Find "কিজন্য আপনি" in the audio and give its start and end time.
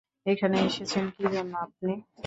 1.15-1.93